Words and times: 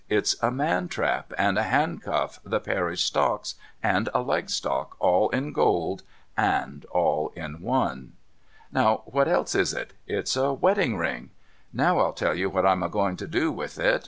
It's 0.09 0.35
a 0.41 0.49
man 0.49 0.87
trap 0.87 1.31
and 1.37 1.59
a 1.59 1.69
handcuff, 1.69 2.39
the 2.43 2.59
parish 2.59 3.03
stocks 3.03 3.53
and 3.83 4.09
a 4.15 4.23
leg 4.23 4.49
lock, 4.65 4.95
all 4.97 5.29
in 5.29 5.53
gold 5.53 6.01
antl 6.35 6.85
all 6.89 7.31
in 7.35 7.61
one. 7.61 8.13
Now 8.71 9.03
what 9.05 9.27
else 9.27 9.53
is 9.53 9.73
it? 9.75 9.93
It's 10.07 10.35
a 10.35 10.53
wedding 10.53 10.97
ring. 10.97 11.29
Now 11.71 11.99
I'll 11.99 12.13
tell 12.13 12.33
you 12.33 12.49
what 12.49 12.65
I'm 12.65 12.81
a 12.81 12.89
going 12.89 13.15
to 13.17 13.27
do 13.27 13.51
with 13.51 13.77
it. 13.77 13.99